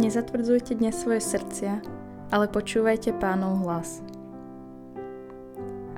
Nezatvrdzujte 0.00 0.80
dnes 0.80 0.96
svoje 0.96 1.20
srdcia, 1.20 1.84
ale 2.32 2.48
počúvajte 2.48 3.12
pánov 3.20 3.60
hlas. 3.60 4.00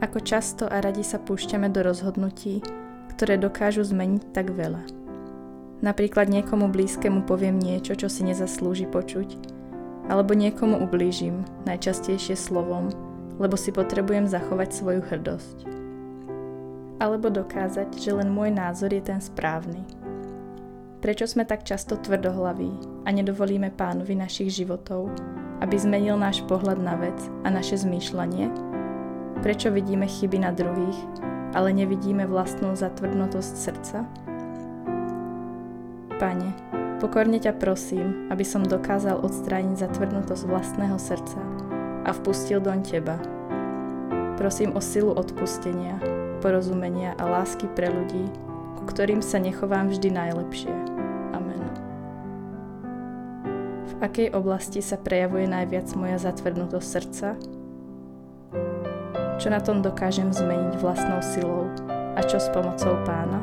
Ako 0.02 0.18
často 0.18 0.66
a 0.66 0.82
radi 0.82 1.06
sa 1.06 1.22
púšťame 1.22 1.70
do 1.70 1.86
rozhodnutí, 1.86 2.66
ktoré 3.14 3.38
dokážu 3.38 3.86
zmeniť 3.86 4.34
tak 4.34 4.50
veľa. 4.50 4.82
Napríklad 5.86 6.26
niekomu 6.34 6.66
blízkemu 6.74 7.22
poviem 7.30 7.62
niečo, 7.62 7.94
čo 7.94 8.10
si 8.10 8.26
nezaslúži 8.26 8.90
počuť, 8.90 9.38
alebo 10.10 10.34
niekomu 10.34 10.82
ublížim, 10.82 11.46
najčastejšie 11.62 12.34
slovom, 12.34 12.90
lebo 13.38 13.54
si 13.54 13.70
potrebujem 13.70 14.26
zachovať 14.26 14.68
svoju 14.74 15.06
hrdosť. 15.14 15.56
Alebo 16.98 17.30
dokázať, 17.30 18.02
že 18.02 18.10
len 18.10 18.34
môj 18.34 18.50
názor 18.50 18.90
je 18.90 19.14
ten 19.14 19.22
správny. 19.22 20.01
Prečo 21.02 21.26
sme 21.26 21.42
tak 21.42 21.66
často 21.66 21.98
tvrdohlaví 21.98 23.02
a 23.02 23.10
nedovolíme 23.10 23.74
pánovi 23.74 24.14
našich 24.14 24.54
životov, 24.54 25.10
aby 25.58 25.74
zmenil 25.74 26.14
náš 26.14 26.46
pohľad 26.46 26.78
na 26.78 26.94
vec 26.94 27.18
a 27.42 27.50
naše 27.50 27.82
zmýšľanie? 27.82 28.46
Prečo 29.42 29.74
vidíme 29.74 30.06
chyby 30.06 30.38
na 30.38 30.54
druhých 30.54 30.94
ale 31.52 31.72
nevidíme 31.72 32.24
vlastnú 32.24 32.72
zatvrdnutosť 32.72 33.54
srdca? 33.56 33.98
Pane, 36.16 36.48
pokorne 36.98 37.38
ťa 37.40 37.60
prosím, 37.60 38.28
aby 38.32 38.44
som 38.46 38.64
dokázal 38.64 39.20
odstrániť 39.20 39.88
zatvrdnutosť 39.88 40.42
vlastného 40.48 40.96
srdca 40.96 41.40
a 42.08 42.10
vpustil 42.16 42.58
doň 42.62 42.78
Teba. 42.82 43.16
Prosím 44.40 44.74
o 44.74 44.80
silu 44.80 45.12
odpustenia, 45.12 46.00
porozumenia 46.40 47.14
a 47.20 47.28
lásky 47.28 47.68
pre 47.76 47.92
ľudí, 47.92 48.26
ku 48.80 48.82
ktorým 48.88 49.20
sa 49.20 49.38
nechovám 49.38 49.92
vždy 49.92 50.08
najlepšie. 50.10 50.81
Akej 54.02 54.34
oblasti 54.34 54.82
sa 54.82 54.98
prejavuje 54.98 55.46
najviac 55.46 55.86
moja 55.94 56.18
zatvrdnutosť 56.18 56.88
srdca? 56.90 57.28
čo 59.42 59.50
na 59.50 59.58
tom 59.58 59.82
dokážem 59.82 60.30
zmeniť 60.30 60.78
vlastnou 60.78 61.18
silou 61.18 61.66
a 62.14 62.22
čo 62.22 62.38
s 62.38 62.46
pomocou 62.54 62.94
pána. 63.02 63.42